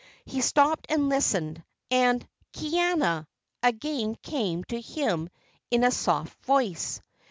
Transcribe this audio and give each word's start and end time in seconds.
He 0.25 0.41
stopped 0.41 0.87
and 0.89 1.09
listened, 1.09 1.63
and 1.91 2.27
"Kaiana!" 2.53 3.27
again 3.61 4.15
came 4.23 4.63
to 4.63 4.81
him 4.81 5.29
in 5.69 5.83
a 5.83 5.91
soft 5.91 6.43
voice. 6.43 6.99